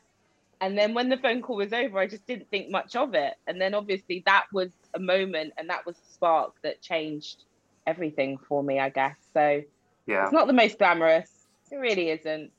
[0.62, 3.36] And then when the phone call was over, I just didn't think much of it.
[3.48, 7.44] And then obviously that was a moment and that was the spark that changed
[7.88, 9.16] everything for me, I guess.
[9.34, 9.64] So
[10.06, 11.30] yeah, it's not the most glamorous.
[11.72, 12.52] It really isn't.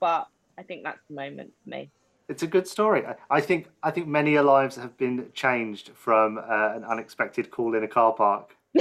[0.00, 1.90] But I think that's the moment for me.
[2.28, 3.04] It's a good story.
[3.30, 7.82] I think I think many lives have been changed from uh, an unexpected call in
[7.82, 8.54] a car park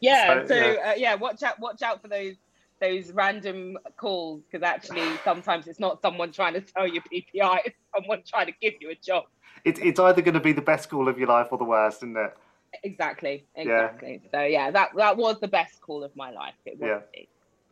[0.00, 0.42] yeah.
[0.42, 0.90] So, so yeah.
[0.90, 1.58] Uh, yeah, watch out!
[1.60, 2.36] Watch out for those
[2.80, 7.76] those random calls because actually sometimes it's not someone trying to sell you PPI; it's
[7.94, 9.24] someone trying to give you a job.
[9.64, 11.98] It's it's either going to be the best call of your life or the worst,
[11.98, 12.36] isn't it?
[12.82, 13.44] Exactly.
[13.54, 14.20] Exactly.
[14.24, 14.30] Yeah.
[14.30, 16.54] So yeah, that that was the best call of my life.
[16.64, 17.00] it yeah.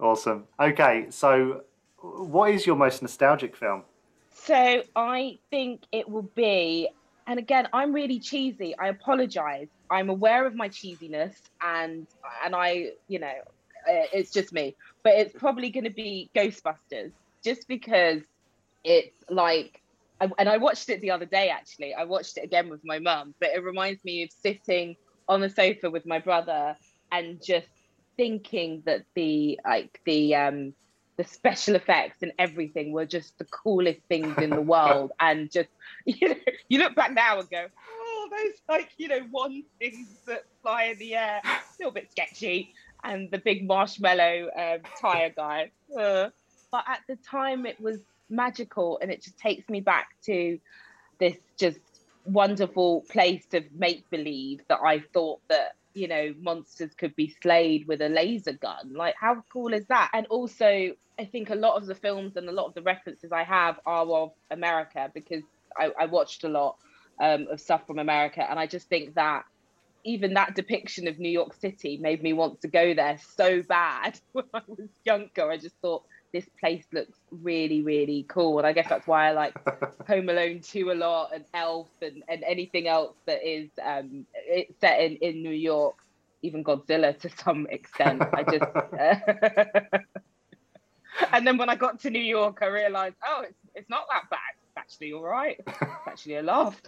[0.01, 0.44] Awesome.
[0.61, 1.62] Okay, so
[2.01, 3.83] what is your most nostalgic film?
[4.31, 6.88] So I think it will be,
[7.29, 8.75] and again, I'm really cheesy.
[8.79, 9.69] I apologize.
[9.91, 12.07] I'm aware of my cheesiness, and
[12.43, 13.35] and I, you know,
[13.87, 14.75] it's just me.
[15.05, 17.12] But it's probably going to be Ghostbusters,
[17.45, 18.23] just because
[18.83, 19.83] it's like,
[20.21, 21.51] and I watched it the other day.
[21.51, 24.97] Actually, I watched it again with my mum, but it reminds me of sitting
[25.29, 26.77] on the sofa with my brother
[27.12, 27.69] and just
[28.17, 30.73] thinking that the like the um
[31.18, 35.12] the special effects and everything were just the coolest things in the world.
[35.20, 35.68] And just
[36.07, 36.35] you know
[36.68, 37.66] you look back now and go
[38.00, 42.11] oh those like you know one things that fly in the air a little bit
[42.11, 42.72] sketchy
[43.04, 45.70] and the big marshmallow um, tire guy.
[45.98, 46.31] Uh,
[46.70, 47.98] but at the time it was
[48.31, 50.59] magical and it just takes me back to
[51.18, 51.78] this just
[52.24, 57.87] wonderful place of make believe that I thought that you know monsters could be slayed
[57.89, 58.95] with a laser gun.
[58.95, 60.11] Like how cool is that?
[60.15, 63.33] And also i think a lot of the films and a lot of the references
[63.33, 65.43] i have are of america because
[65.77, 66.77] i, I watched a lot
[67.21, 68.49] um, of stuff from america.
[68.49, 69.45] And i just think that
[70.05, 74.19] even that depiction of new york city made me want to go there so bad
[74.33, 75.51] when i was younger.
[75.51, 78.59] I just thought this place looks really, really cool.
[78.59, 79.55] And I guess that's why I like
[80.07, 84.27] Home Alone 2 a lot and Elf and, and anything else that is um,
[84.81, 85.97] set in, in New York,
[86.43, 88.23] even Godzilla to some extent.
[88.33, 88.64] I just.
[88.99, 89.99] Uh...
[91.33, 94.29] and then when I got to New York, I realized, oh, it's, it's not that
[94.31, 94.38] bad.
[94.62, 95.59] It's actually all right.
[95.67, 96.81] It's actually a laugh.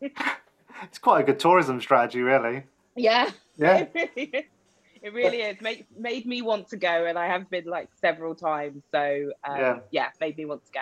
[0.00, 2.64] it's quite a good tourism strategy, really.
[2.96, 3.30] Yeah.
[3.56, 3.86] Yeah.
[3.94, 4.48] it really
[5.02, 8.82] is made made me want to go, and I have been like several times.
[8.90, 9.78] So um, yeah.
[9.90, 10.80] yeah, made me want to go.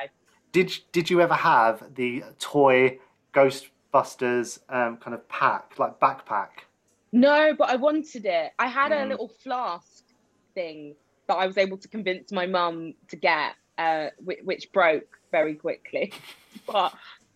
[0.52, 2.98] Did Did you ever have the toy
[3.32, 6.64] Ghostbusters um, kind of pack, like backpack?
[7.12, 8.52] No, but I wanted it.
[8.58, 9.04] I had mm.
[9.04, 10.04] a little flask
[10.54, 10.94] thing
[11.26, 15.54] that I was able to convince my mum to get, uh, which, which broke very
[15.54, 16.12] quickly.
[16.66, 16.92] but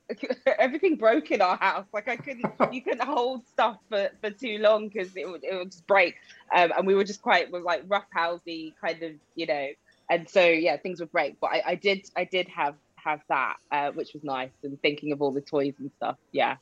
[0.59, 1.87] everything broke in our house.
[1.93, 5.55] Like I couldn't, you couldn't hold stuff for, for too long because it would it
[5.55, 6.17] would just break.
[6.55, 9.69] Um, and we were just quite we like rough housey kind of, you know.
[10.11, 11.41] And so yeah, things would break.
[11.41, 14.51] But I, I did I did have have that, uh, which was nice.
[14.63, 16.57] And thinking of all the toys and stuff, yeah.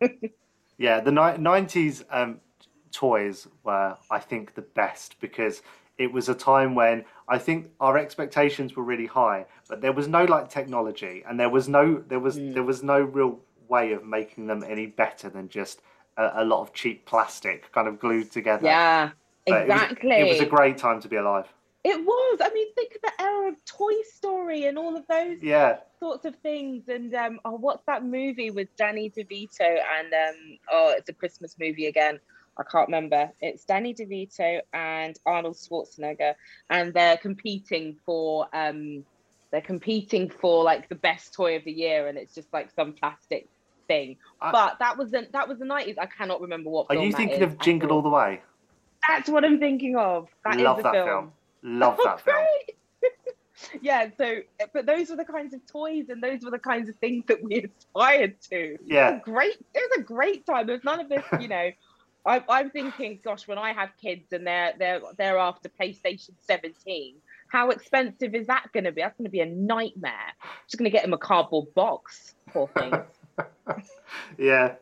[0.78, 2.40] yeah, the nineties um,
[2.90, 5.62] toys were I think the best because
[5.98, 10.08] it was a time when I think our expectations were really high, but there was
[10.08, 12.54] no like technology, and there was no there was mm.
[12.54, 15.80] there was no real way of making them any better than just
[16.16, 18.66] a, a lot of cheap plastic kind of glued together.
[18.66, 19.10] Yeah,
[19.46, 20.16] but exactly.
[20.16, 21.46] It was, it was, a great time to be alive.
[21.84, 22.38] It was.
[22.40, 25.78] I mean, think of the era of Toy Story and all of those yeah.
[25.98, 26.88] sorts of things.
[26.88, 29.60] And um, oh, what's that movie with Danny DeVito
[29.98, 32.20] and um, oh, it's a Christmas movie again.
[32.58, 33.30] I can't remember.
[33.40, 36.34] It's Danny DeVito and Arnold Schwarzenegger,
[36.68, 39.04] and they're competing for um,
[39.50, 42.92] they're competing for like the best toy of the year, and it's just like some
[42.92, 43.48] plastic
[43.88, 44.16] thing.
[44.40, 45.96] I, but that was the that was the nineties.
[45.98, 46.86] I cannot remember what.
[46.90, 48.42] Are you thinking of Jingle All the Way?
[49.08, 50.28] That's what I'm thinking of.
[50.44, 51.08] That Love is the that film.
[51.08, 51.32] film.
[51.62, 52.46] Love that film.
[53.80, 54.38] yeah, so
[54.72, 57.42] but those were the kinds of toys and those were the kinds of things that
[57.42, 58.78] we aspired to.
[58.84, 59.56] Yeah, it great.
[59.74, 60.66] It was a great time.
[60.66, 61.70] There's none of this, you know.
[62.24, 67.16] I, I'm thinking, gosh, when I have kids and they're they're they're after PlayStation 17,
[67.48, 69.02] how expensive is that going to be?
[69.02, 70.12] That's going to be a nightmare.
[70.42, 72.92] I'm Just going to get them a cardboard box, poor thing.
[74.38, 74.74] yeah.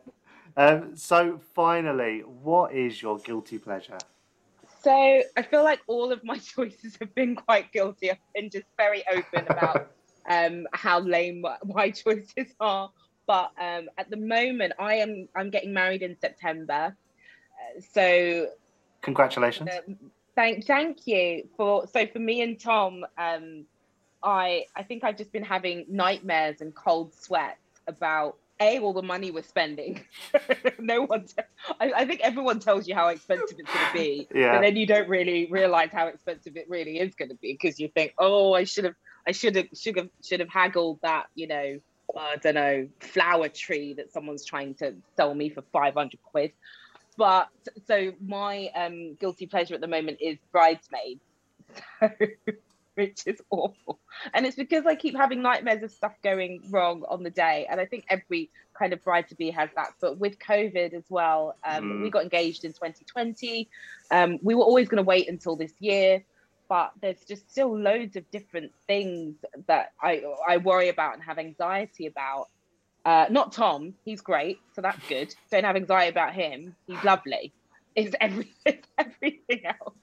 [0.57, 3.99] Um, so finally, what is your guilty pleasure?
[4.83, 8.11] So I feel like all of my choices have been quite guilty.
[8.11, 9.91] I've been just very open about
[10.29, 12.91] um, how lame my choices are.
[13.27, 16.97] But um, at the moment, I am I'm getting married in September
[17.93, 18.49] so
[19.03, 19.71] congratulations.
[19.87, 19.97] Um,
[20.35, 23.65] thank thank you for so for me and Tom, um,
[24.23, 29.03] I I think I've just been having nightmares and cold sweats about a all the
[29.03, 30.05] money we're spending.
[30.79, 31.35] no one, t-
[31.81, 34.53] I, I think everyone tells you how expensive it's going to be, yeah.
[34.53, 37.81] but then you don't really realize how expensive it really is going to be because
[37.81, 38.95] you think, oh, I should have,
[39.27, 41.81] I should have, should have, should have haggled that, you know,
[42.17, 46.53] I don't know, flower tree that someone's trying to sell me for 500 quid
[47.21, 47.51] but
[47.87, 51.21] so my um, guilty pleasure at the moment is bridesmaids.
[52.01, 52.11] So,
[52.95, 53.99] which is awful.
[54.33, 57.67] And it's because i keep having nightmares of stuff going wrong on the day.
[57.71, 59.91] And i think every kind of bride to be has that.
[60.01, 62.03] But with covid as well um, mm.
[62.05, 63.69] we got engaged in 2020
[64.11, 66.25] um, we were always going to wait until this year.
[66.71, 69.35] But there's just still loads of different things
[69.67, 72.49] that I, I worry about and have anxiety about
[73.05, 75.35] uh, not Tom, he's great, so that's good.
[75.51, 76.77] Don't have anxiety about him.
[76.87, 77.53] He's lovely.
[77.95, 79.95] It's every it's everything else.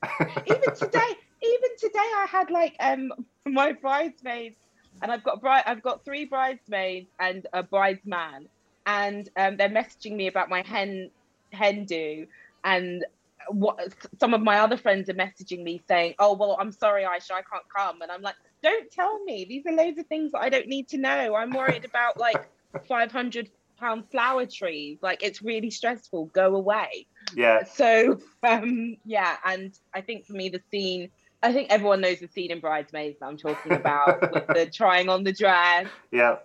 [0.46, 3.12] even today, even today, I had like um
[3.46, 4.58] my bridesmaids
[5.02, 8.48] and I've got I've got three bridesmaids and a bridesman,
[8.86, 11.12] and um, they're messaging me about my hen
[11.52, 12.28] hen do,
[12.64, 13.06] and
[13.50, 13.80] what
[14.20, 17.42] some of my other friends are messaging me saying, "Oh well, I'm sorry, Ayshah, I
[17.42, 19.46] can't come," and I'm like, "Don't tell me.
[19.46, 21.36] These are loads of things that I don't need to know.
[21.36, 22.50] I'm worried about like
[22.80, 23.50] 500
[23.80, 25.00] pound flower trees.
[25.02, 26.26] Like it's really stressful.
[26.28, 27.64] Go away." Yeah.
[27.64, 31.10] So um, yeah, and I think for me the scene.
[31.44, 35.08] I think everyone knows the scene in Bridesmaids that I'm talking about with the trying
[35.08, 36.38] on the dress Yeah.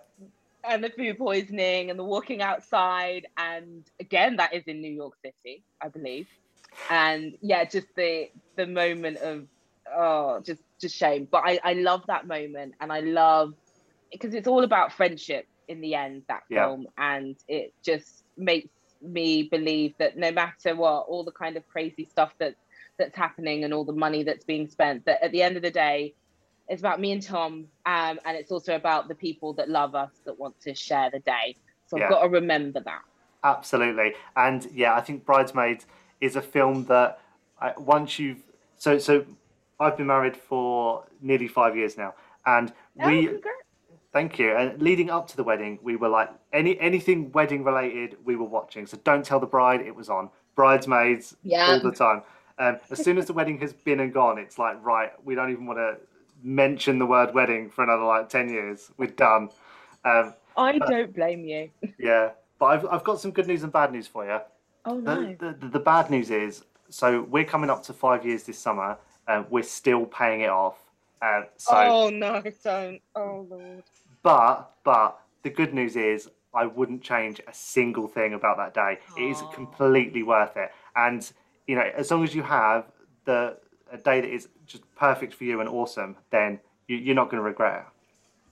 [0.63, 3.25] and the food poisoning and the walking outside.
[3.35, 6.27] And again, that is in New York City, I believe.
[6.91, 9.47] And yeah, just the the moment of
[9.95, 11.27] oh, just just shame.
[11.29, 13.53] But I I love that moment, and I love
[14.11, 16.23] because it's all about friendship in the end.
[16.27, 16.65] That Yeah.
[16.67, 18.69] film, and it just makes
[19.01, 22.55] me believe that no matter what, all the kind of crazy stuff that
[22.97, 25.71] that's happening and all the money that's being spent, that at the end of the
[25.71, 26.13] day,
[26.69, 30.11] it's about me and Tom, um, and it's also about the people that love us
[30.25, 31.55] that want to share the day.
[31.87, 32.05] So Yeah.
[32.05, 33.01] I've got to remember that.
[33.43, 35.85] Absolutely, and yeah, I think Bridesmaids
[36.21, 37.19] is a film that
[37.59, 38.41] I, once you've
[38.77, 39.25] so so
[39.79, 42.13] I've been married for nearly five years now,
[42.45, 43.57] and we Oh, congrats.
[44.13, 44.55] Thank you.
[44.55, 48.45] And leading up to the wedding, we were like any anything wedding related, we were
[48.45, 48.85] watching.
[48.87, 50.29] So don't tell the bride it was on.
[50.55, 51.67] Bridesmaids Yeah.
[51.71, 52.21] all the time.
[52.59, 55.51] Um, as soon as the wedding has been and gone, it's like right, we don't
[55.51, 55.97] even want to
[56.43, 58.91] mention the word wedding for another like ten years.
[58.97, 59.49] We're done.
[60.05, 61.69] Um, I don't blame you.
[61.99, 64.39] yeah, but I've I've got some good news and bad news for you.
[64.85, 65.35] Oh no.
[65.39, 68.97] The, the, the bad news is, so we're coming up to five years this summer.
[69.27, 70.77] and we're still paying it off.
[71.21, 73.01] Uh, so, oh no, don't.
[73.15, 73.83] Oh lord.
[74.23, 78.99] But but the good news is, I wouldn't change a single thing about that day.
[79.17, 80.71] It is completely worth it.
[80.95, 81.29] And
[81.67, 82.85] you know, as long as you have
[83.25, 83.57] the
[83.91, 87.41] a day that is just perfect for you and awesome, then you, you're not going
[87.41, 87.93] to regret it.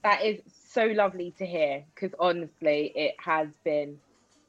[0.04, 0.40] That is
[0.72, 3.98] so lovely to hear because honestly, it has been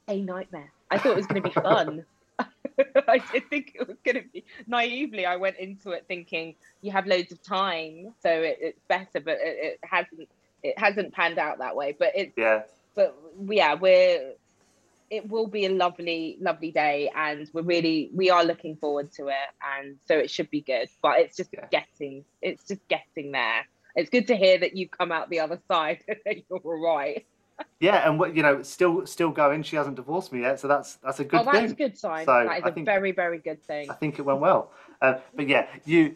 [0.08, 0.72] a nightmare.
[0.92, 2.06] I thought it was going to be fun.
[3.08, 5.26] I did think it was going to be naively.
[5.26, 9.38] I went into it thinking you have loads of time, so it, it's better, but
[9.42, 10.30] it, it hasn't.
[10.64, 11.96] It hasn't panned out that way.
[11.98, 12.64] But it's Yeah,
[12.96, 13.16] but
[13.48, 14.34] yeah, we're
[15.10, 19.28] it will be a lovely, lovely day, and we're really we are looking forward to
[19.28, 20.90] it, and so it should be good.
[21.02, 21.68] But it's just Yeah.
[21.70, 23.68] getting, it's just getting there.
[23.96, 27.24] It's good to hear that you come out the other side you're all right.
[27.80, 29.62] yeah, and what you know, still still going.
[29.62, 31.72] She hasn't divorced me yet, so that's that's a good oh, that's thing.
[31.72, 32.26] a good sign.
[32.26, 33.92] So, that is I a think- very, very good thing.
[33.92, 34.72] I think it went well.
[35.00, 36.16] Uh, but yeah, you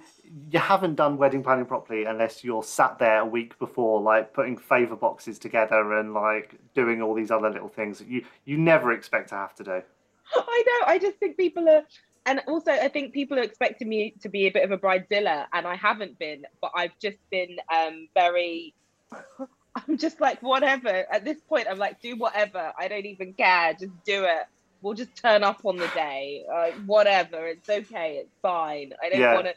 [0.52, 4.58] you haven't done wedding planning properly unless you're sat there a week before, like putting
[4.58, 8.92] favour boxes together and like doing all these other little things that you you never
[8.92, 9.82] expect to have to do.
[10.36, 10.88] I know.
[10.88, 11.84] I just think people are,
[12.26, 15.46] and also I think people are expecting me to be a bit of a bridezilla,
[15.54, 16.44] and I haven't been.
[16.62, 18.74] But I've just been um, very.
[19.88, 21.06] I'm just like whatever.
[21.12, 22.74] At this point, I'm like, do whatever.
[22.80, 23.74] I don't even care.
[23.74, 24.48] Just do it.
[24.82, 26.46] We'll just turn up on the day.
[26.52, 27.48] Uh, whatever.
[27.48, 28.18] It's okay.
[28.22, 28.94] It's fine.
[29.04, 29.34] I don't Yeah.
[29.36, 29.54] want to.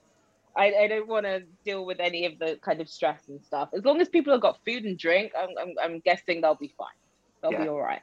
[0.57, 3.69] I, I don't want to deal with any of the kind of stress and stuff.
[3.75, 6.73] As long as people have got food and drink, I'm, I'm, I'm guessing they'll be
[6.77, 6.89] fine.
[7.43, 7.63] They'll Yeah.
[7.63, 8.03] be all right.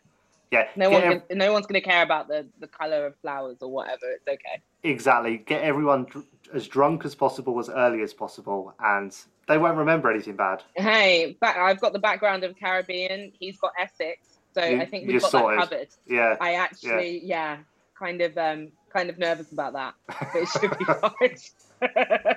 [0.50, 3.58] Yeah, No one, ev- no one's going to care about the the color of flowers
[3.62, 4.06] or whatever.
[4.12, 4.62] It's okay.
[4.84, 6.24] exactly get everyone dr-
[6.54, 9.14] as drunk as possible as early as possible, and
[9.50, 10.64] they won't remember anything bad.
[10.78, 13.34] Hey, back, I've got the background of Caribbean.
[13.38, 15.60] He's got Essex, so You- I think we've got sorted.
[15.60, 15.88] that covered.
[16.08, 17.58] Yeah, I actually, yeah.
[18.00, 21.36] kind of, um, kind of nervous about that, but it should be fine.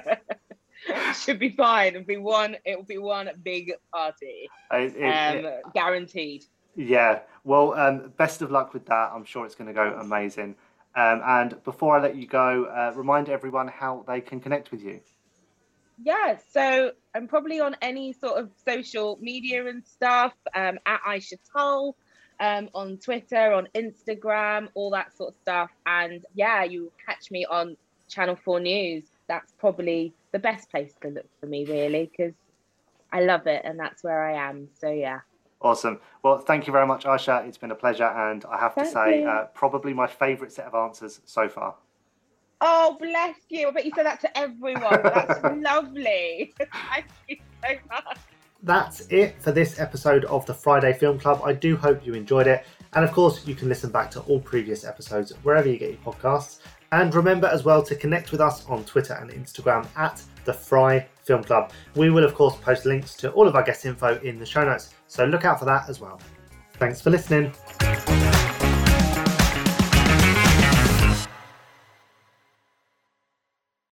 [1.16, 1.94] should be fine.
[1.94, 2.56] It'll be one.
[2.64, 6.44] It will be one big party, It- it- um, it- guaranteed.
[6.76, 9.10] Yeah, well, um, best of luck with that.
[9.12, 10.54] I'm sure it's going to go amazing.
[10.94, 14.82] Um, and before I let you go, uh, remind everyone how they can connect with
[14.82, 15.00] you.
[16.02, 21.38] Yeah, so I'm probably on any sort of social media and stuff um, at Ayshah
[21.52, 21.96] Tull,
[22.40, 25.70] um, on Twitter, on Instagram, all that sort of stuff.
[25.84, 27.76] And yeah, you catch me on
[28.08, 29.04] Channel 4 News.
[29.30, 32.34] That's probably the best place to look for me, really, because
[33.12, 34.66] I love it and that's where I am.
[34.76, 35.20] So yeah.
[35.62, 36.00] Awesome.
[36.24, 37.46] Well, thank you very much, Ayshah.
[37.46, 40.74] It's been a pleasure, and I have to say, uh, probably my favourite set of
[40.74, 41.76] answers so far.
[42.60, 43.68] Oh, bless you.
[43.68, 45.00] I bet you said that to everyone.
[45.02, 46.52] That's lovely.
[46.58, 48.18] Thank you so much.
[48.62, 51.40] That's it for this episode of the Friday Film Club.
[51.44, 52.66] I do hope you enjoyed it.
[52.94, 56.00] And of course, you can listen back to all previous episodes wherever you get your
[56.00, 56.58] podcasts.
[56.92, 61.04] And remember as well to connect with us on Twitter and Instagram at the Fri
[61.22, 61.70] Film Club.
[61.94, 64.64] We will, of course, post links to all of our guest info in the show
[64.64, 64.94] notes.
[65.06, 66.20] So look out for that as well.
[66.74, 67.52] Thanks for listening.